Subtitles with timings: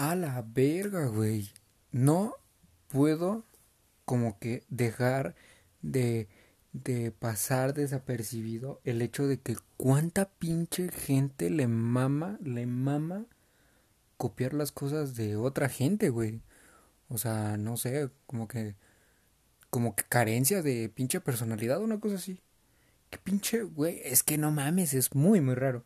[0.00, 1.50] A la verga, güey.
[1.92, 2.36] No
[2.88, 3.44] puedo
[4.06, 5.34] como que dejar
[5.82, 6.26] de,
[6.72, 13.26] de pasar desapercibido el hecho de que cuánta pinche gente le mama, le mama
[14.16, 16.40] copiar las cosas de otra gente, güey.
[17.10, 18.76] O sea, no sé, como que
[19.68, 22.40] como que carencia de pinche personalidad, una cosa así.
[23.10, 25.84] Que pinche, güey, es que no mames, es muy muy raro.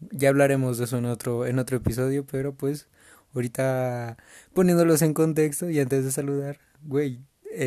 [0.00, 2.88] Ya hablaremos de eso en otro, en otro episodio, pero pues
[3.34, 4.16] ahorita
[4.54, 7.20] poniéndolos en contexto y antes de saludar, güey,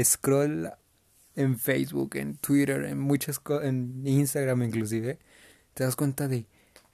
[0.04, 0.72] scroll
[1.36, 5.20] en Facebook, en Twitter, en muchas cosas, en Instagram inclusive,
[5.74, 6.46] te das cuenta de,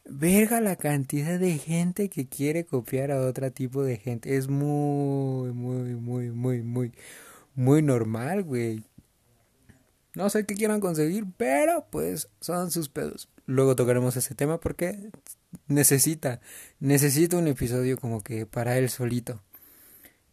[0.05, 4.35] verga la cantidad de gente que quiere copiar a otro tipo de gente.
[4.37, 6.91] Es muy, muy, muy, muy, muy,
[7.55, 8.83] muy normal, güey.
[10.13, 13.29] No sé qué quieran conseguir, pero pues son sus pedos.
[13.45, 15.11] Luego tocaremos ese tema porque
[15.67, 16.41] necesita,
[16.79, 19.41] necesita un episodio como que para él solito.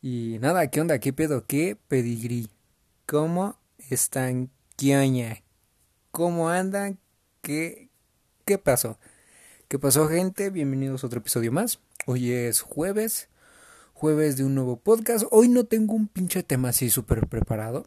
[0.00, 0.98] Y nada, ¿qué onda?
[0.98, 1.46] ¿Qué pedo?
[1.46, 2.48] ¿Qué pedigrí?
[3.06, 3.58] ¿Cómo
[3.91, 4.50] están?
[4.77, 5.42] ¿Qué
[6.10, 6.98] ¿Cómo andan?
[7.42, 7.88] ¿Qué,
[8.44, 8.98] ¿Qué pasó?
[9.69, 10.50] ¿Qué pasó gente?
[10.50, 11.80] Bienvenidos a otro episodio más.
[12.06, 13.28] Hoy es jueves,
[13.92, 15.26] jueves de un nuevo podcast.
[15.30, 17.86] Hoy no tengo un pinche tema así súper preparado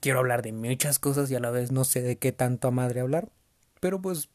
[0.00, 2.70] quiero hablar de muchas cosas y a la vez no sé de qué tanto a
[2.70, 3.28] madre hablar.
[3.80, 4.28] Pero pues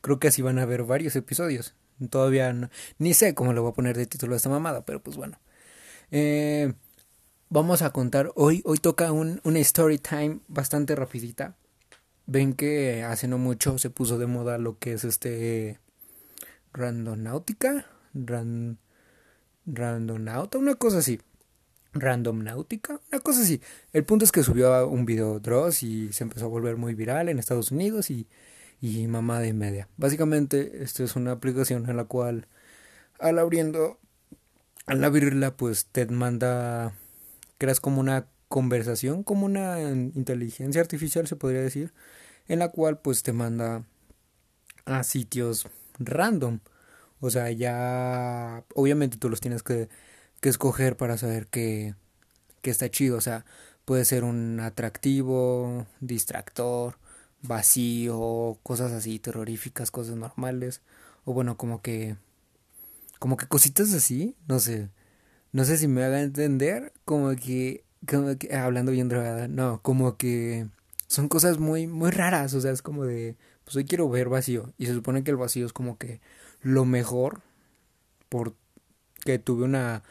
[0.00, 1.74] creo que así van a haber varios episodios.
[2.10, 5.02] Todavía no, ni sé cómo le voy a poner de título a esta mamada, pero
[5.02, 5.38] pues bueno.
[6.10, 6.74] Eh,
[7.48, 11.56] vamos a contar hoy, hoy toca un, una story time bastante rapidita.
[12.26, 15.78] Ven que hace no mucho se puso de moda lo que es este
[16.72, 18.78] randonáutica, ran,
[19.66, 21.20] randonauta, una cosa así.
[21.94, 23.60] Random Náutica, una cosa así.
[23.92, 27.28] El punto es que subió un video Dross y se empezó a volver muy viral
[27.28, 28.26] en Estados Unidos y,
[28.80, 29.88] y mamá de media.
[29.96, 32.46] Básicamente, esto es una aplicación en la cual
[33.18, 33.98] al abriendo,
[34.86, 36.92] al abrirla, pues te manda,
[37.58, 41.92] creas como una conversación, como una inteligencia artificial, se podría decir,
[42.48, 43.84] en la cual pues te manda
[44.84, 45.66] a sitios
[45.98, 46.60] random.
[47.20, 49.88] O sea, ya obviamente tú los tienes que
[50.44, 51.94] que escoger para saber que,
[52.60, 53.16] que está chido.
[53.16, 53.46] O sea,
[53.86, 56.98] puede ser un atractivo, distractor,
[57.46, 60.82] vacío, cosas así, terroríficas, cosas normales.
[61.24, 62.16] O bueno, como que.
[63.18, 64.90] Como que cositas así, no sé.
[65.52, 66.92] No sé si me haga entender.
[67.04, 67.84] Como que.
[68.08, 69.48] Como que hablando bien drogada.
[69.48, 70.68] No, como que.
[71.06, 72.54] Son cosas muy, muy raras.
[72.54, 73.36] O sea, es como de.
[73.64, 74.72] Pues hoy quiero ver vacío.
[74.78, 76.20] Y se supone que el vacío es como que
[76.62, 77.42] lo mejor.
[78.28, 80.02] Porque tuve una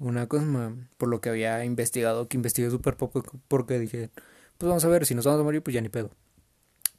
[0.00, 4.10] una cosa por lo que había investigado, que investigué súper poco porque dije,
[4.58, 6.10] pues vamos a ver, si nos vamos a morir, pues ya ni pedo.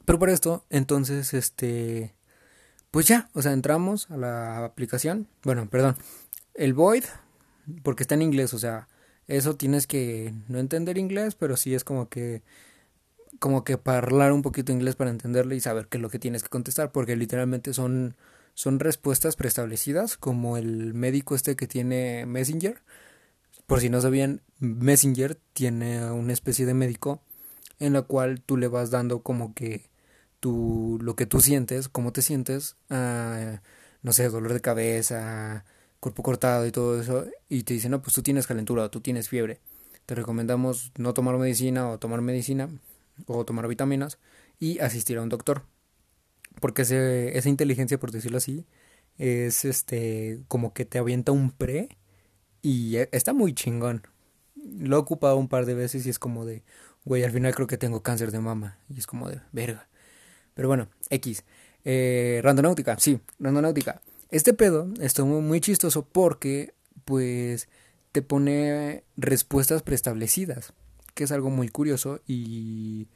[0.06, 2.14] Pero por esto, entonces, este,
[2.92, 5.96] pues ya, o sea, entramos a la aplicación, bueno, perdón,
[6.54, 7.06] el Void,
[7.84, 8.88] porque está en inglés, o sea,
[9.28, 12.44] eso tienes que no entender inglés, pero sí es como que
[13.40, 16.44] como que hablar un poquito inglés para entenderlo y saber qué es lo que tienes
[16.44, 18.16] que contestar, porque literalmente son
[18.54, 22.82] son respuestas preestablecidas, como el médico este que tiene Messenger.
[23.66, 27.22] Por si no sabían, Messenger tiene una especie de médico
[27.80, 29.90] en la cual tú le vas dando como que
[30.42, 35.66] tú, lo que tú sientes, cómo te sientes, no sé, dolor de cabeza,
[36.02, 39.02] cuerpo cortado y todo eso, y te dice, no, pues tú tienes calentura o tú
[39.02, 39.62] tienes fiebre.
[40.06, 42.70] Te recomendamos no tomar medicina o tomar medicina
[43.28, 44.20] o tomar vitaminas
[44.60, 45.64] y asistir a un doctor
[46.60, 48.66] porque ese, esa inteligencia, por decirlo así,
[49.18, 51.98] es este como que te avienta un pre
[52.62, 54.04] y e, está muy chingón.
[54.56, 56.64] Lo he ocupado un par de veces y es como de,
[57.06, 59.88] güey, al final creo que tengo cáncer de mama y es como de, verga.
[60.54, 61.44] Pero bueno, X.
[61.84, 64.02] Eh, randonáutica, sí, randonáutica.
[64.30, 66.74] Este pedo está muy, muy chistoso porque,
[67.06, 67.68] pues,
[68.12, 70.74] te pone respuestas preestablecidas,
[71.14, 73.08] que es algo muy curioso y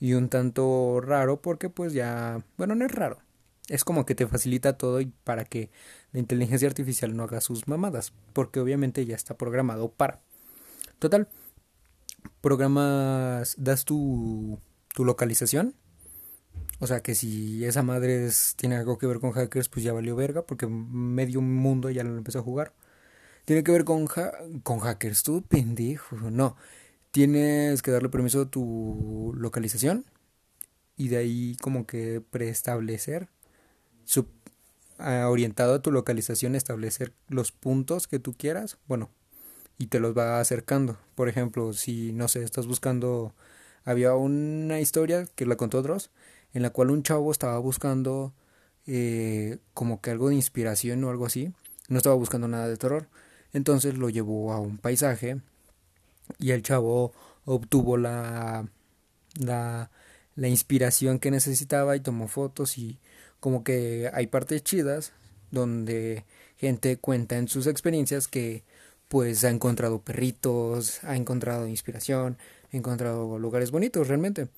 [0.00, 3.18] y un tanto raro porque pues ya, bueno, no es raro.
[3.68, 5.70] Es como que te facilita todo y para que
[6.12, 10.20] la inteligencia artificial no haga sus mamadas, porque obviamente ya está programado para.
[10.98, 11.28] Total,
[12.42, 14.60] programas, das tu,
[14.94, 15.74] tu localización.
[16.84, 20.16] O sea que si esa madre tiene algo que ver con hackers, pues ya valió
[20.16, 22.74] verga, porque medio mundo ya lo empezó a jugar.
[23.46, 24.06] Tiene que ver con,
[24.62, 26.16] con hackers, tú pendejo.
[26.30, 26.56] No,
[27.10, 30.04] tienes que darle permiso a tu localización
[30.98, 33.28] y de ahí como que preestablecer
[34.98, 39.10] orientado a tu localización establecer los puntos que tú quieras bueno
[39.78, 43.34] y te los va acercando por ejemplo si no sé estás buscando
[43.84, 46.10] había una historia que la contó otros
[46.54, 48.32] en la cual un chavo estaba buscando
[48.86, 51.52] eh, como que algo de inspiración o algo así
[51.88, 53.08] no estaba buscando nada de terror.
[53.52, 55.40] Entonces lo llevó a un paisaje
[56.38, 57.12] y el chavo
[57.44, 58.66] obtuvo la,
[59.36, 59.90] la,
[60.36, 62.98] la inspiración que necesitaba y tomó fotos y
[63.40, 65.12] como que hay partes chidas
[65.50, 66.24] donde
[66.56, 68.64] gente cuenta en sus experiencias que
[69.08, 72.38] pues ha encontrado perritos, ha encontrado inspiración,
[72.72, 74.48] ha encontrado lugares bonitos realmente.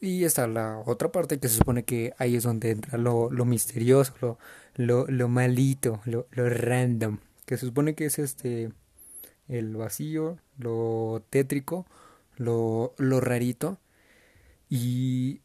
[0.00, 3.44] Y está la otra parte que se supone que ahí es donde entra lo, lo
[3.44, 4.38] misterioso, lo,
[4.74, 8.72] lo, lo malito, lo, lo random, que se supone que es este
[9.48, 11.86] el vacío, lo tétrico,
[12.36, 13.78] lo, lo rarito.
[14.68, 15.40] Y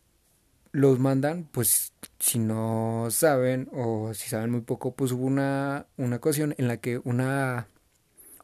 [0.72, 6.18] los mandan, pues si no saben o si saben muy poco, pues hubo una, una
[6.18, 7.68] ocasión en la que una,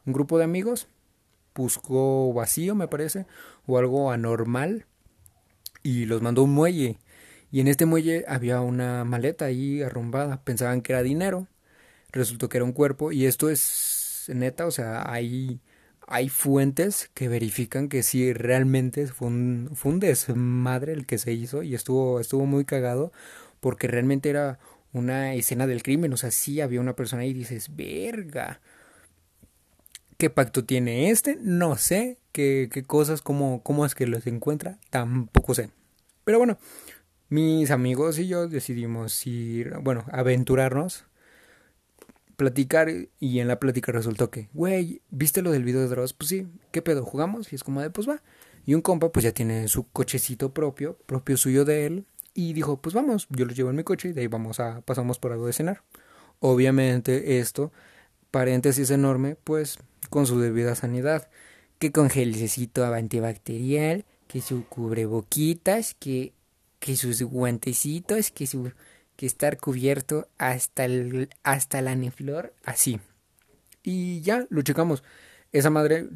[0.06, 0.88] un grupo de amigos
[1.54, 3.26] buscó vacío, me parece,
[3.66, 4.86] o algo anormal
[5.82, 6.98] y los mandó a un muelle.
[7.50, 10.42] Y en este muelle había una maleta ahí arrumbada.
[10.44, 11.48] Pensaban que era dinero.
[12.12, 13.12] Resultó que era un cuerpo.
[13.12, 15.60] Y esto es neta, o sea, hay,
[16.06, 21.32] hay fuentes que verifican que sí realmente fue un, fue un desmadre el que se
[21.32, 21.62] hizo.
[21.62, 23.12] Y estuvo, estuvo muy cagado.
[23.60, 24.58] Porque realmente era
[24.92, 26.12] una escena del crimen.
[26.12, 28.60] O sea, sí había una persona ahí y dices, verga.
[30.18, 31.38] ¿Qué pacto tiene este?
[31.40, 32.18] No sé.
[32.38, 33.20] ¿Qué, cosas?
[33.20, 34.78] Cómo, ¿Cómo es que los encuentra?
[34.90, 35.70] Tampoco sé.
[36.22, 36.56] Pero bueno,
[37.30, 41.04] mis amigos y yo decidimos ir, bueno, aventurarnos,
[42.36, 46.12] platicar y en la plática resultó que, güey, ¿viste lo del video de Dross?
[46.12, 47.04] Pues sí, ¿qué pedo?
[47.04, 47.52] ¿Jugamos?
[47.52, 48.22] Y es como de, pues va.
[48.64, 52.80] Y un compa pues ya tiene su cochecito propio, propio suyo de él, y dijo,
[52.80, 55.32] pues vamos, yo lo llevo en mi coche y de ahí vamos a, pasamos por
[55.32, 55.82] algo de cenar.
[56.38, 57.72] Obviamente esto,
[58.30, 61.28] paréntesis enorme, pues con su debida sanidad,
[61.78, 66.32] que con gelecito antibacterial, que su cubreboquitas, que,
[66.78, 68.72] que sus guantecitos, que su
[69.18, 73.00] que estar cubierto hasta el, hasta la neflor, así.
[73.82, 75.02] Y ya lo checamos.
[75.50, 76.08] Esa madre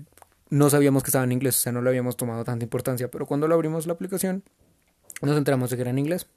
[0.50, 3.26] no sabíamos que estaba en inglés, o sea, no le habíamos tomado tanta importancia, pero
[3.26, 4.44] cuando lo abrimos la aplicación
[5.20, 6.28] nos enteramos de que era en inglés.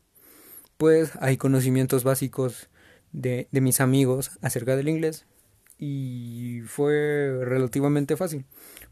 [0.77, 2.67] Pues hay conocimientos básicos
[3.11, 5.27] de, de mis amigos acerca del inglés
[5.77, 8.43] y fue relativamente fácil.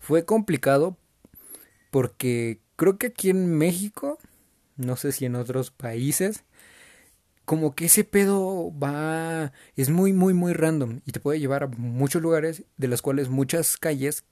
[0.03, 0.97] Fue complicado
[1.89, 4.17] porque creo que aquí en México,
[4.75, 6.43] no sé si en otros países,
[7.45, 11.67] como que ese pedo va, es muy, muy, muy random y te puede llevar a
[11.67, 14.25] muchos lugares, de los cuales muchas calles,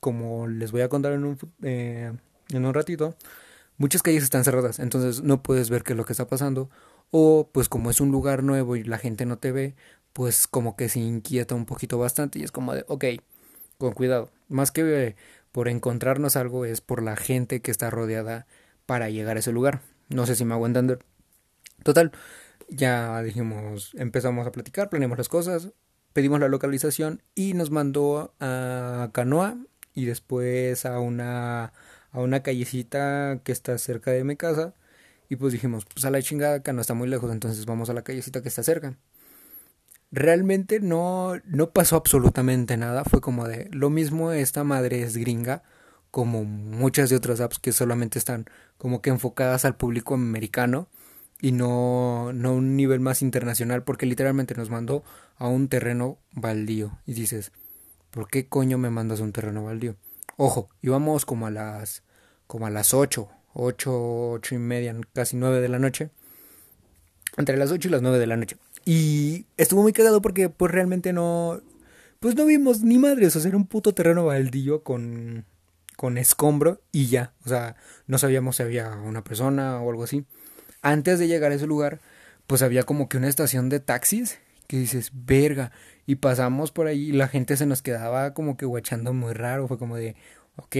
[0.00, 2.12] como les voy a contar en un, eh,
[2.48, 3.14] en un ratito,
[3.78, 6.68] muchas calles están cerradas, entonces no puedes ver qué es lo que está pasando,
[7.12, 9.76] o pues como es un lugar nuevo y la gente no te ve,
[10.12, 13.04] pues como que se inquieta un poquito bastante y es como de, ok,
[13.78, 15.16] con cuidado, más que
[15.52, 18.46] por encontrarnos algo es por la gente que está rodeada
[18.84, 19.80] para llegar a ese lugar.
[20.08, 20.98] No sé si me hago entender.
[21.82, 22.12] Total,
[22.68, 25.72] ya dijimos, empezamos a platicar, planeamos las cosas,
[26.12, 29.56] pedimos la localización y nos mandó a Canoa
[29.94, 31.72] y después a una
[32.12, 34.74] a una callecita que está cerca de mi casa
[35.28, 38.02] y pues dijimos, pues a la chingada, Canoa está muy lejos, entonces vamos a la
[38.02, 38.96] callecita que está cerca
[40.10, 43.04] realmente no, no pasó absolutamente nada.
[43.04, 45.62] Fue como de lo mismo esta madre es gringa,
[46.10, 48.46] como muchas de otras apps que solamente están
[48.78, 50.88] como que enfocadas al público americano
[51.40, 55.04] y no, no a un nivel más internacional, porque literalmente nos mandó
[55.36, 56.98] a un terreno baldío.
[57.06, 57.52] Y dices,
[58.10, 59.96] ¿por qué coño me mandas a un terreno baldío?
[60.36, 62.02] Ojo, íbamos como a las
[62.46, 66.10] como a las ocho, ocho, ocho y media, casi nueve de la noche.
[67.36, 68.56] Entre las ocho y las nueve de la noche.
[68.86, 71.60] Y estuvo muy cagado porque pues realmente no...
[72.20, 75.44] Pues no vimos ni madres, o era un puto terreno baldío con,
[75.96, 77.34] con escombro y ya.
[77.44, 77.76] O sea,
[78.06, 80.24] no sabíamos si había una persona o algo así.
[80.80, 82.00] Antes de llegar a ese lugar,
[82.46, 84.38] pues había como que una estación de taxis
[84.68, 85.72] que dices, verga.
[86.06, 89.66] Y pasamos por ahí y la gente se nos quedaba como que guachando muy raro.
[89.66, 90.14] Fue como de,
[90.56, 90.76] ok,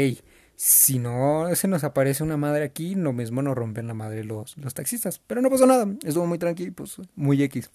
[0.55, 4.57] si no se nos aparece una madre aquí, lo mismo nos rompen la madre los,
[4.57, 5.21] los taxistas.
[5.27, 7.71] Pero no pasó nada, estuvo muy tranquilo, pues muy X.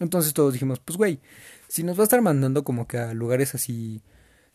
[0.00, 1.20] Entonces todos dijimos, pues güey,
[1.68, 4.02] si nos va a estar mandando como que a lugares así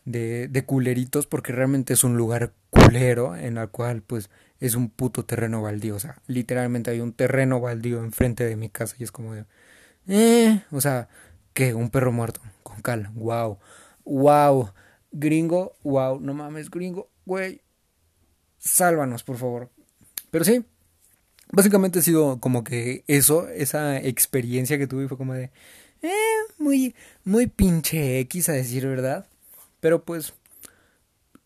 [0.04, 4.30] de, de culeritos, porque realmente es un lugar culero en el cual pues
[4.60, 8.68] es un puto terreno baldío, o sea, literalmente hay un terreno baldío enfrente de mi
[8.68, 9.46] casa y es como de,
[10.06, 11.08] eh, o sea,
[11.54, 13.58] que un perro muerto, con cal, wow,
[14.04, 14.70] wow,
[15.12, 17.62] gringo, wow, no mames, gringo, güey,
[18.58, 19.70] sálvanos, por favor.
[20.30, 20.64] Pero sí,
[21.52, 25.50] Básicamente ha sido como que eso, esa experiencia que tuve fue como de,
[26.02, 26.10] eh,
[26.58, 29.26] muy, muy pinche X a decir verdad.
[29.80, 30.34] Pero pues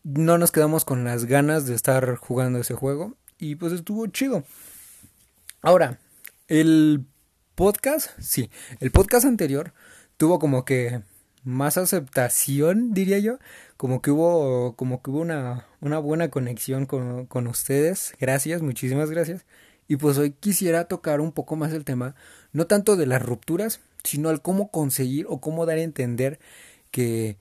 [0.03, 4.43] no nos quedamos con las ganas de estar jugando ese juego y pues estuvo chido.
[5.61, 5.99] Ahora,
[6.47, 7.05] el
[7.55, 9.73] podcast, sí, el podcast anterior
[10.17, 11.01] tuvo como que
[11.43, 13.39] más aceptación, diría yo.
[13.77, 18.15] Como que hubo, como que hubo una, una buena conexión con, con ustedes.
[18.19, 19.45] Gracias, muchísimas gracias.
[19.87, 22.15] Y pues hoy quisiera tocar un poco más el tema,
[22.53, 26.39] no tanto de las rupturas, sino el cómo conseguir o cómo dar a entender
[26.91, 27.37] que,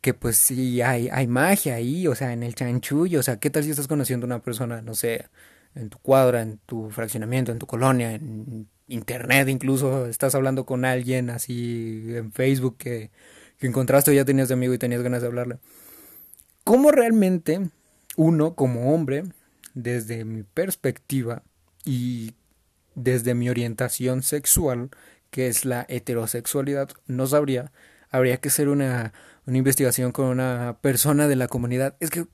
[0.00, 3.50] que pues sí hay, hay magia ahí, o sea, en el chanchullo, o sea, ¿qué
[3.50, 5.26] tal si estás conociendo a una persona, no sé,
[5.74, 10.84] en tu cuadra, en tu fraccionamiento, en tu colonia, en internet incluso, estás hablando con
[10.84, 13.10] alguien así en Facebook que,
[13.58, 15.58] que encontraste o ya tenías de amigo y tenías ganas de hablarle.
[16.64, 17.70] ¿Cómo realmente
[18.16, 19.24] uno como hombre,
[19.74, 21.42] desde mi perspectiva
[21.84, 22.34] y
[22.94, 24.90] desde mi orientación sexual,
[25.30, 27.72] que es la heterosexualidad, no sabría,
[28.10, 29.12] habría que hacer una,
[29.46, 31.96] una investigación con una persona de la comunidad.
[32.00, 32.26] Es que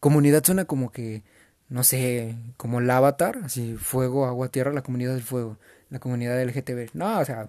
[0.00, 1.24] comunidad suena como que,
[1.68, 5.58] no sé, como el avatar, así, fuego, agua, tierra, la comunidad del fuego,
[5.90, 6.90] la comunidad LGTB.
[6.94, 7.48] No, o sea,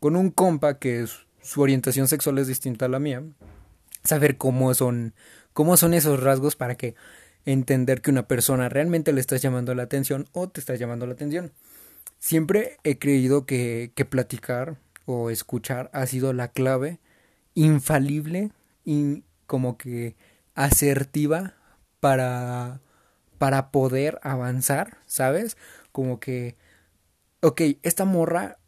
[0.00, 1.06] con un compa que
[1.42, 3.22] su orientación sexual es distinta a la mía,
[4.04, 5.14] saber cómo son,
[5.52, 6.94] cómo son esos rasgos para que
[7.44, 11.14] entender que una persona realmente le estás llamando la atención o te está llamando la
[11.14, 11.52] atención.
[12.18, 17.00] Siempre he creído que, que platicar o escuchar ha sido la clave
[17.54, 18.50] infalible
[18.84, 20.16] y como que
[20.54, 21.54] asertiva
[22.00, 22.80] para,
[23.38, 25.56] para poder avanzar, ¿sabes?
[25.92, 26.56] Como que,
[27.40, 28.58] ok, esta morra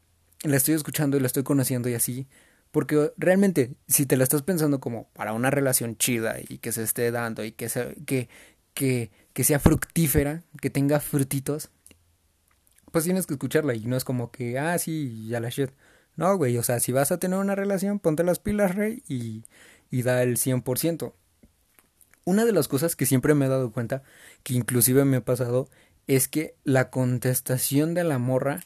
[0.43, 2.27] la estoy escuchando y la estoy conociendo y así,
[2.71, 6.83] porque realmente si te la estás pensando como para una relación chida y que se
[6.83, 8.29] esté dando y que, se, que,
[8.75, 11.71] que, que sea fructífera, que tenga frutitos,
[12.93, 15.71] pues tienes que escucharla y no es como que, ah, sí, ya la shit.
[16.17, 19.45] No, güey, o sea, si vas a tener una relación, ponte las pilas, rey, y,
[19.91, 21.13] y da el 100%.
[22.25, 24.03] Una de las cosas que siempre me he dado cuenta,
[24.45, 25.69] que inclusive me ha pasado,
[26.07, 28.61] es que la contestación de la morra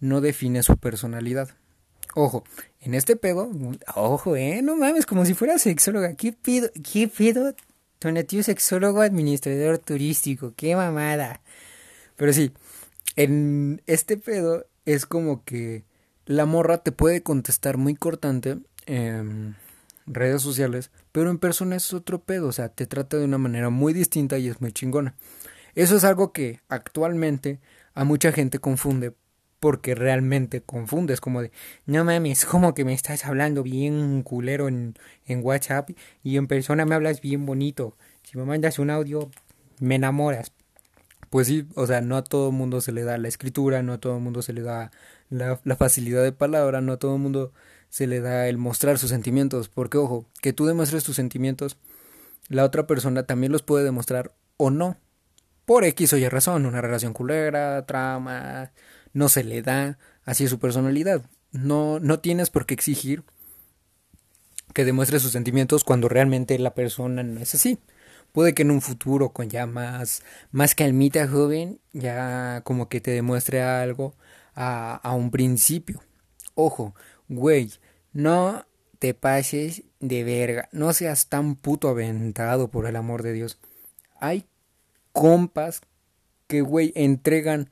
[0.00, 1.50] no define su personalidad.
[2.14, 2.44] Ojo,
[2.80, 3.50] en este pedo,
[3.94, 6.14] ojo, eh, no mames, como si fuera sexóloga.
[6.14, 6.70] ¿Qué pido?
[6.90, 7.54] ¿Qué pido?
[8.26, 11.40] Tío sexólogo administrador turístico, qué mamada.
[12.16, 12.52] Pero sí,
[13.16, 15.84] en este pedo es como que
[16.26, 19.56] la morra te puede contestar muy cortante en
[20.06, 23.70] redes sociales, pero en persona es otro pedo, o sea, te trata de una manera
[23.70, 25.14] muy distinta y es muy chingona.
[25.74, 27.60] Eso es algo que actualmente
[27.94, 29.14] a mucha gente confunde
[29.64, 31.50] porque realmente confundes como de
[31.86, 34.94] no mames, como que me estás hablando bien culero en,
[35.24, 35.88] en WhatsApp
[36.22, 37.96] y en persona me hablas bien bonito.
[38.24, 39.30] Si me mandas un audio,
[39.80, 40.52] me enamoras.
[41.30, 43.94] Pues sí, o sea, no a todo el mundo se le da la escritura, no
[43.94, 44.90] a todo el mundo se le da
[45.30, 47.54] la, la facilidad de palabra, no a todo el mundo
[47.88, 51.78] se le da el mostrar sus sentimientos, porque ojo, que tú demuestres tus sentimientos,
[52.50, 54.98] la otra persona también los puede demostrar o no,
[55.64, 58.70] por X o Y razón, una relación culera, trama,
[59.14, 61.24] no se le da, así es su personalidad.
[61.52, 63.22] No, no tienes por qué exigir
[64.74, 67.78] que demuestre sus sentimientos cuando realmente la persona no es así.
[68.32, 73.12] Puede que en un futuro con ya más, más calmita joven, ya como que te
[73.12, 74.16] demuestre algo,
[74.54, 76.02] a, a un principio.
[76.56, 76.94] Ojo,
[77.28, 77.72] güey,
[78.12, 78.66] no
[78.98, 83.58] te pases de verga, no seas tan puto aventado por el amor de Dios.
[84.18, 84.46] Hay
[85.12, 85.82] compas
[86.48, 87.70] que, güey, entregan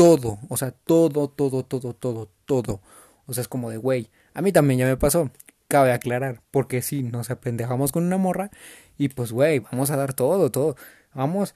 [0.00, 2.80] todo, o sea, todo, todo, todo, todo, todo.
[3.26, 5.30] O sea, es como de, güey, a mí también ya me pasó.
[5.68, 8.50] Cabe aclarar, porque si nos apendejamos con una morra
[8.96, 10.74] y pues, güey, vamos a dar todo, todo.
[11.12, 11.54] Vamos,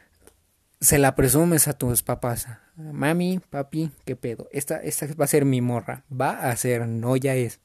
[0.79, 2.47] se la presumes a tus papás.
[2.77, 4.47] Mami, papi, qué pedo.
[4.53, 6.05] Esta, esta va a ser mi morra.
[6.13, 7.61] Va a ser, no ya es.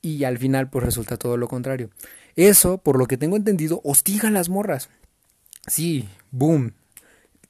[0.00, 1.90] Y al final, pues resulta todo lo contrario.
[2.34, 4.88] Eso, por lo que tengo entendido, hostiga a las morras.
[5.66, 6.72] Sí, boom.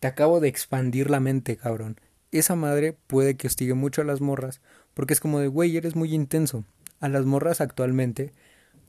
[0.00, 2.00] Te acabo de expandir la mente, cabrón.
[2.32, 4.60] Esa madre puede que hostigue mucho a las morras,
[4.94, 6.64] porque es como de, güey, eres muy intenso.
[6.98, 8.32] A las morras actualmente,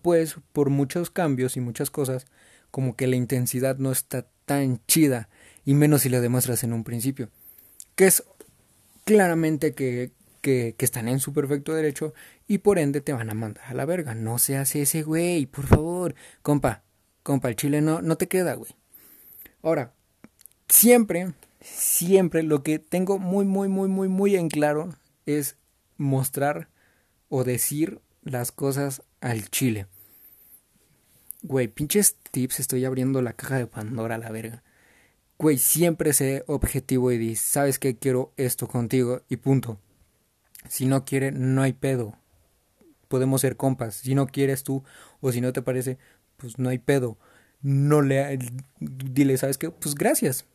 [0.01, 2.25] pues, por muchos cambios y muchas cosas,
[2.71, 5.29] como que la intensidad no está tan chida
[5.65, 7.29] y menos si lo demuestras en un principio.
[7.95, 8.23] Que es
[9.05, 12.13] claramente que, que, que, están en su perfecto derecho
[12.47, 14.15] y por ende te van a mandar a la verga.
[14.15, 16.15] No seas ese güey, por favor.
[16.41, 16.83] Compa,
[17.23, 18.71] compa, el chile no, no te queda, güey.
[19.62, 19.93] Ahora,
[20.67, 21.33] siempre,
[21.63, 24.89] siempre lo que tengo muy, muy, muy, muy, muy en claro
[25.25, 25.58] es
[25.98, 26.70] mostrar
[27.29, 29.88] o decir las cosas al chile.
[31.41, 34.63] Güey, pinches tips, estoy abriendo la caja de Pandora a la verga
[35.43, 39.77] güey, siempre sé objetivo y di, sabes que quiero esto contigo y punto.
[40.70, 42.17] Si no quiere, no hay pedo.
[43.10, 43.96] Podemos ser compas.
[43.96, 44.84] Si no quieres tú
[45.20, 45.98] o si no te parece,
[46.38, 47.17] pues no hay pedo.
[47.62, 48.39] No le
[48.79, 49.70] dile, ¿sabes qué?
[49.70, 50.46] Pues gracias.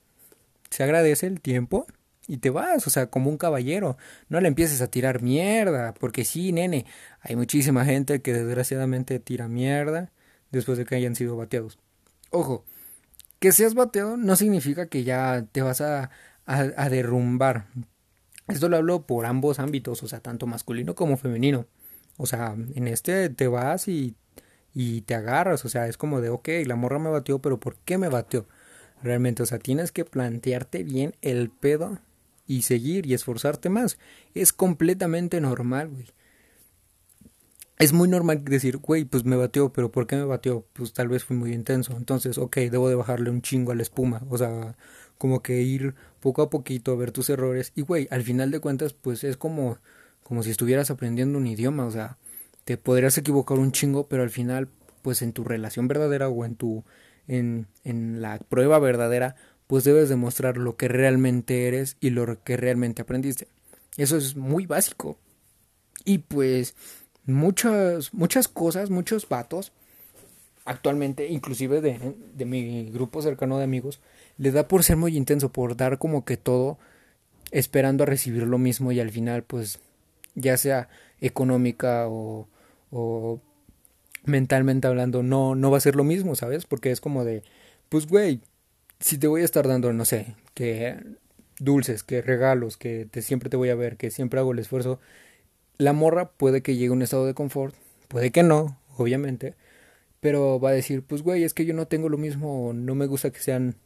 [0.70, 1.86] Se agradece el tiempo
[2.26, 3.96] y te vas, o sea, como un caballero.
[4.28, 6.84] No le empieces a tirar mierda, porque sí, nene,
[7.20, 10.12] hay muchísima gente que desgraciadamente tira mierda
[10.50, 11.78] después de que hayan sido bateados.
[12.30, 12.64] Ojo,
[13.38, 16.10] que seas bateado no significa que ya te vas a,
[16.46, 17.66] a, derrumbar.
[18.48, 21.66] Esto lo hablo por ambos ámbitos, o sea, tanto masculino como femenino.
[22.16, 24.16] O sea, en este te vas y,
[24.74, 27.76] y te agarras, o sea, es como de, ok, la morra me bateó, pero ¿por
[27.76, 28.46] qué me bateó?
[29.02, 31.98] Realmente, o sea, tienes que plantearte bien el pedo
[32.46, 33.98] y seguir y esforzarte más.
[34.34, 36.06] Es completamente normal, güey
[37.78, 40.66] es muy normal decir, güey, pues me batió, pero ¿por qué me batió?
[40.72, 41.96] Pues tal vez fui muy intenso.
[41.96, 44.22] Entonces, ok, debo de bajarle un chingo a la espuma.
[44.30, 44.76] O sea,
[45.16, 47.72] como que ir poco a poquito a ver tus errores.
[47.76, 49.78] Y, güey, al final de cuentas, pues es como,
[50.24, 51.86] como si estuvieras aprendiendo un idioma.
[51.86, 52.18] O sea,
[52.64, 54.68] te podrías equivocar un chingo, pero al final,
[55.02, 56.84] pues en tu relación verdadera o en tu,
[57.28, 57.66] en,
[58.20, 63.48] la prueba verdadera, pues debes demostrar lo que realmente eres y lo que realmente aprendiste.
[63.96, 65.18] Eso es muy básico.
[66.04, 66.74] Y pues
[67.26, 69.72] muchas, muchas cosas, muchos vatos,
[70.64, 74.00] actualmente, inclusive de, de mi grupo cercano de amigos,
[74.38, 76.78] les da por ser muy intenso, por dar como que todo
[77.50, 79.80] esperando a recibir lo mismo y al final, pues,
[80.34, 80.88] ya sea
[81.20, 82.46] económica o
[84.28, 86.66] mentalmente hablando, no, no va a ser lo mismo, ¿sabes?
[86.66, 87.42] Porque es como de,
[87.88, 88.40] pues, güey,
[89.00, 90.96] si te voy a estar dando, no sé, que
[91.58, 95.00] dulces, que regalos, que te, siempre te voy a ver, que siempre hago el esfuerzo,
[95.78, 97.74] la morra puede que llegue a un estado de confort,
[98.08, 99.54] puede que no, obviamente,
[100.20, 103.06] pero va a decir, pues güey, es que yo no tengo lo mismo, no me
[103.06, 103.76] gusta que sean,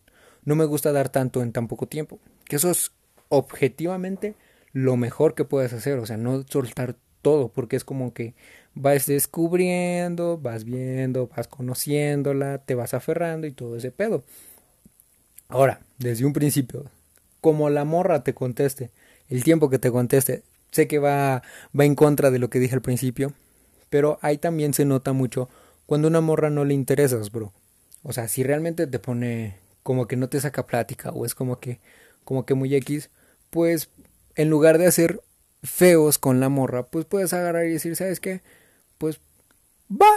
[0.45, 2.19] no me gusta dar tanto en tan poco tiempo.
[2.45, 2.93] Que eso es
[3.29, 4.35] objetivamente
[4.73, 8.35] lo mejor que puedes hacer, o sea, no soltar todo, porque es como que
[8.75, 14.23] vas descubriendo, vas viendo, vas conociéndola, te vas aferrando y todo ese pedo.
[15.49, 16.85] Ahora, desde un principio,
[17.41, 18.91] como la morra te conteste,
[19.29, 21.43] el tiempo que te conteste, sé que va,
[21.79, 23.33] va en contra de lo que dije al principio,
[23.91, 25.49] pero ahí también se nota mucho
[25.87, 27.53] cuando una morra no le interesas, bro.
[28.03, 31.59] O sea, si realmente te pone como que no te saca plática o es como
[31.59, 31.81] que
[32.25, 33.11] como que muy X,
[33.51, 33.91] pues
[34.37, 35.21] en lugar de hacer
[35.63, 38.41] feos con la morra, pues puedes agarrar y decir, ¿sabes qué?
[39.03, 39.19] Pues
[39.91, 40.13] va,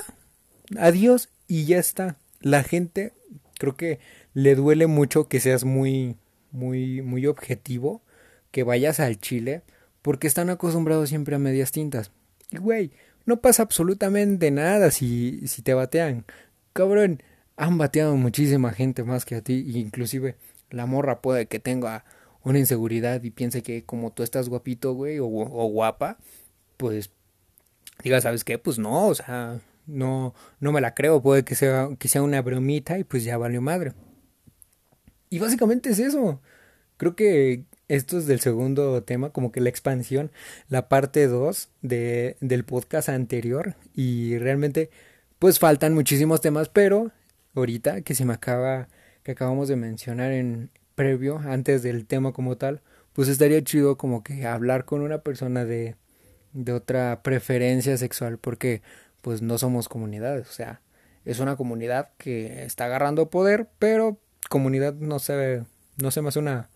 [0.77, 2.17] adiós y ya está.
[2.39, 3.13] La gente
[3.57, 3.97] creo que
[4.35, 6.17] le duele mucho que seas muy
[6.51, 8.03] muy muy objetivo,
[8.51, 9.63] que vayas al chile
[10.03, 12.11] porque están acostumbrados siempre a medias tintas.
[12.51, 12.91] Y güey,
[13.25, 16.23] no pasa absolutamente nada si, si te batean.
[16.71, 17.23] Cabrón,
[17.55, 20.35] han bateado muchísima gente más que a ti, inclusive
[20.69, 22.05] la morra puede que tenga
[22.43, 26.19] una inseguridad y piense que como tú estás guapito, güey, o, o guapa,
[26.77, 27.09] pues
[28.03, 28.57] diga, ¿sabes qué?
[28.57, 32.41] Pues no, o sea, no, no me la creo, puede que sea, que sea una
[32.41, 33.93] bromita y pues ya valió madre.
[35.29, 36.41] Y básicamente es eso.
[36.97, 40.31] Creo que esto es del segundo tema, como que la expansión,
[40.69, 43.75] la parte 2 de, del podcast anterior.
[43.93, 44.89] Y realmente,
[45.39, 47.11] pues faltan muchísimos temas, pero
[47.55, 48.87] ahorita que se me acaba,
[49.23, 52.81] que acabamos de mencionar en previo, antes del tema como tal,
[53.13, 55.95] pues estaría chido como que hablar con una persona de,
[56.55, 58.81] de otra preferencia sexual, porque
[59.21, 60.81] pues no somos comunidades, o sea,
[61.23, 64.17] es una comunidad que está agarrando poder, pero
[64.49, 65.63] comunidad no se,
[65.97, 66.69] no se me hace una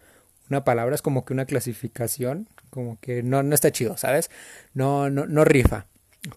[0.50, 4.30] una palabra, es como que una clasificación, como que no, no está chido, ¿sabes?
[4.74, 5.86] No, no, no rifa.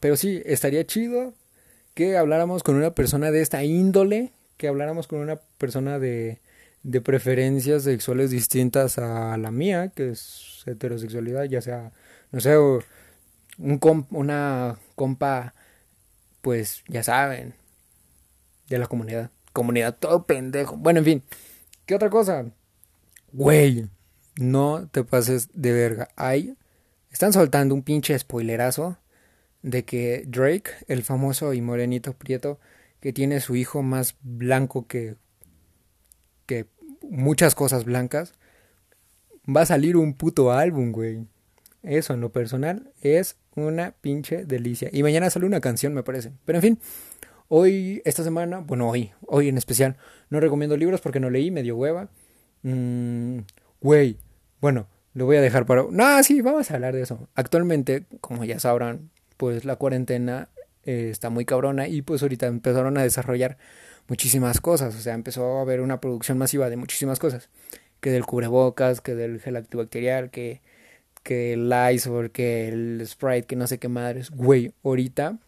[0.01, 1.35] Pero sí, estaría chido
[1.95, 6.41] que habláramos con una persona de esta índole, que habláramos con una persona de,
[6.83, 11.93] de preferencias sexuales distintas a la mía, que es heterosexualidad, ya sea,
[12.31, 12.55] no sé,
[13.63, 15.55] un una compa,
[16.41, 17.55] pues ya saben,
[18.69, 19.31] de la comunidad.
[19.53, 20.77] Comunidad todo pendejo.
[20.77, 21.23] Bueno, en fin.
[21.87, 22.47] ¿Qué otra cosa?
[23.33, 23.89] Güey,
[24.37, 26.09] no te pases de verga.
[26.17, 26.57] Hay,
[27.11, 28.99] están soltando un pinche spoilerazo
[29.63, 32.59] de que Drake, el famoso y morenito prieto,
[33.01, 35.17] que tiene su hijo más blanco que,
[36.47, 36.67] que
[37.03, 38.35] muchas cosas blancas,
[39.45, 41.27] va a salir un puto álbum, güey.
[41.83, 44.89] Eso en lo personal es una pinche delicia.
[44.93, 46.33] Y mañana sale una canción, me parece.
[46.45, 46.79] Pero en fin,
[47.49, 49.97] hoy, esta semana, bueno, hoy, hoy en especial,
[50.31, 52.09] no recomiendo libros porque no leí, medio hueva.
[52.63, 53.41] Mmm
[53.83, 54.17] Güey,
[54.61, 55.85] bueno, lo voy a dejar para...
[55.91, 57.29] No, sí, vamos a hablar de eso.
[57.35, 60.51] Actualmente, como ya sabrán, pues la cuarentena
[60.85, 63.59] eh, está muy cabrona y pues ahorita empezaron a desarrollar
[64.07, 64.95] muchísimas cosas.
[64.95, 67.49] O sea, empezó a haber una producción masiva de muchísimas cosas.
[68.01, 70.61] Que del cubrebocas, que del gel antibacterial, que,
[71.23, 74.31] que el Lysol, que el Sprite, que no sé qué madres.
[74.31, 75.39] Güey, ahorita,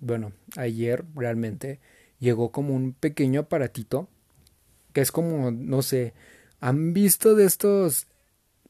[0.00, 1.80] bueno, ayer realmente
[2.18, 4.08] llegó como un pequeño aparatito
[4.92, 6.14] que es como, no sé,
[6.64, 8.06] ¿Han visto de estos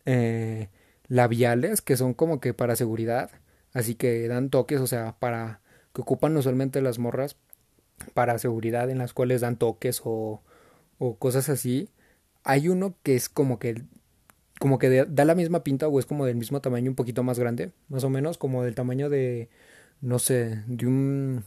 [0.04, 0.68] eh,
[1.06, 3.30] labiales que son como que para seguridad,
[3.72, 5.60] así que dan toques, o sea, para
[5.92, 7.36] que ocupan usualmente las morras
[8.12, 10.42] para seguridad en las cuales dan toques o,
[10.98, 11.88] o cosas así.
[12.42, 13.84] Hay uno que es como que
[14.58, 17.38] como que da la misma pinta o es como del mismo tamaño, un poquito más
[17.38, 19.48] grande, más o menos como del tamaño de
[20.00, 21.44] no sé, de un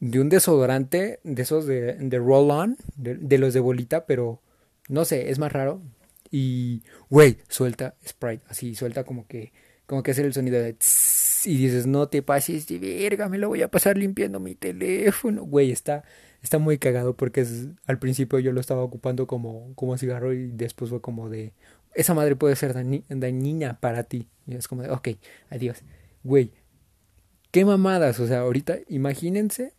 [0.00, 4.40] de un desodorante de esos de, de roll on, de, los de bolita, pero
[4.88, 5.80] no sé, es más raro,
[6.30, 9.52] y, güey, suelta Sprite, así, suelta como que,
[9.86, 10.76] como que hacer el sonido de
[11.44, 15.44] y dices, no te pases de verga, me lo voy a pasar limpiando mi teléfono,
[15.44, 16.04] güey, está,
[16.42, 20.48] está muy cagado porque es, al principio yo lo estaba ocupando como, como cigarro y
[20.48, 21.52] después fue como de,
[21.94, 25.08] esa madre puede ser dañina para ti, y es como de, ok,
[25.50, 25.82] adiós,
[26.22, 26.52] güey,
[27.50, 29.74] qué mamadas, o sea, ahorita imagínense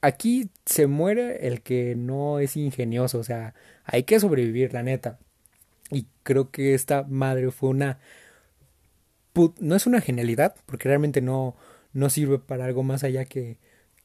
[0.00, 5.18] aquí se muere el que no es ingenioso, o sea, hay que sobrevivir, la neta.
[5.90, 7.98] Y creo que esta madre fue una...
[9.60, 11.56] No es una genialidad, porque realmente no,
[11.92, 13.58] no sirve para algo más allá que,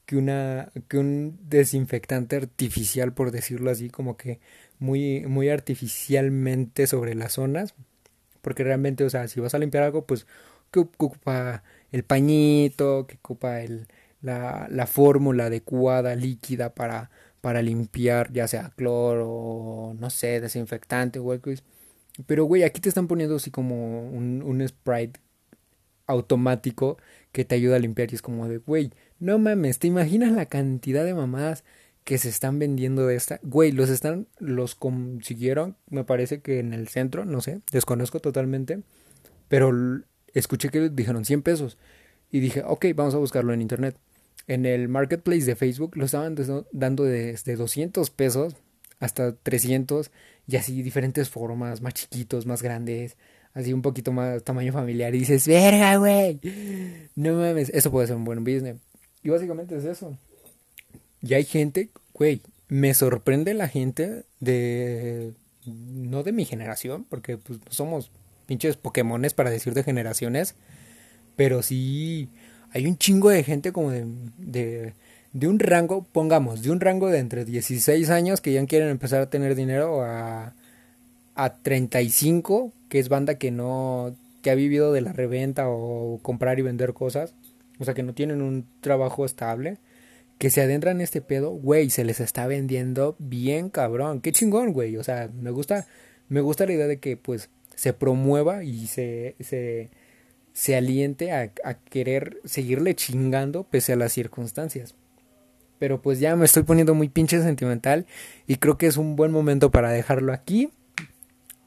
[0.05, 4.39] que, una, que un desinfectante artificial, por decirlo así, como que
[4.79, 7.75] muy, muy artificialmente sobre las zonas.
[8.41, 10.27] Porque realmente, o sea, si vas a limpiar algo, pues
[10.71, 13.87] que ocupa el pañito, que ocupa el,
[14.21, 17.11] la, la fórmula adecuada, líquida para,
[17.41, 21.51] para limpiar, ya sea cloro, no sé, desinfectante o algo.
[22.27, 25.19] Pero, güey, aquí te están poniendo así como un, un sprite
[26.07, 26.97] automático
[27.31, 30.45] que te ayuda a limpiar y es como de, güey, no mames, ¿te imaginas la
[30.45, 31.63] cantidad de mamadas
[32.03, 33.39] que se están vendiendo de esta?
[33.43, 38.81] Güey, los están, los consiguieron, me parece que en el centro, no sé, desconozco totalmente,
[39.47, 39.71] pero
[40.33, 41.77] escuché que dijeron 100 pesos
[42.31, 43.97] y dije, ok, vamos a buscarlo en internet.
[44.47, 46.35] En el marketplace de Facebook lo estaban
[46.71, 48.55] dando desde 200 pesos
[48.99, 50.11] hasta 300
[50.47, 53.17] y así diferentes formas, más chiquitos, más grandes,
[53.53, 56.39] así un poquito más tamaño familiar y dices, verga, güey,
[57.15, 58.77] no mames, eso puede ser un buen business.
[59.23, 60.17] Y básicamente es eso.
[61.21, 65.33] Y hay gente, güey, me sorprende la gente de,
[65.65, 68.11] no de mi generación, porque pues somos
[68.45, 70.55] pinches Pokémones para decir de generaciones,
[71.35, 72.29] pero sí
[72.71, 74.93] hay un chingo de gente como de
[75.33, 79.21] de un rango, pongamos, de un rango de entre 16 años que ya quieren empezar
[79.21, 80.53] a tener dinero a,
[81.35, 86.59] a 35, que es banda que no, que ha vivido de la reventa o comprar
[86.59, 87.33] y vender cosas,
[87.79, 89.77] o sea que no tienen un trabajo estable,
[90.37, 94.73] que se adentran en este pedo, güey, se les está vendiendo bien cabrón, qué chingón,
[94.73, 95.87] güey, o sea, me gusta,
[96.29, 99.89] me gusta la idea de que pues se promueva y se, se,
[100.53, 104.95] se aliente a, a querer seguirle chingando pese a las circunstancias.
[105.79, 108.05] Pero pues ya me estoy poniendo muy pinche sentimental
[108.47, 110.69] y creo que es un buen momento para dejarlo aquí.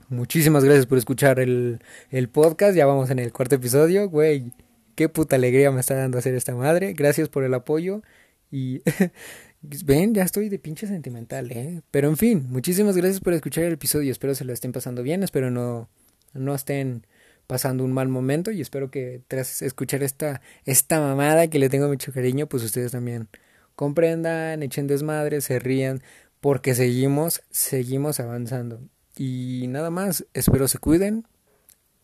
[0.09, 4.53] Muchísimas gracias por escuchar el, el podcast, ya vamos en el cuarto episodio, güey,
[4.95, 8.03] qué puta alegría me está dando hacer esta madre, gracias por el apoyo.
[8.51, 8.83] Y
[9.63, 13.73] ven, ya estoy de pinche sentimental, eh, pero en fin, muchísimas gracias por escuchar el
[13.73, 15.89] episodio, espero se lo estén pasando bien, espero no,
[16.35, 17.05] no estén
[17.47, 18.51] pasando un mal momento.
[18.51, 22.93] Y espero que tras escuchar esta, esta mamada que le tengo mucho cariño, pues ustedes
[22.93, 23.29] también
[23.75, 26.03] comprendan, echen desmadre, se rían,
[26.41, 28.81] porque seguimos, seguimos avanzando.
[29.17, 31.27] Y nada más, espero se cuiden,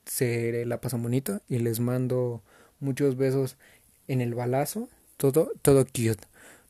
[0.07, 2.43] se la pasan bonito y les mando
[2.81, 3.57] muchos besos
[4.09, 6.27] en el balazo, todo, todo cute.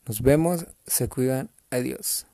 [0.07, 2.26] Nos vemos, se cuidan, adiós.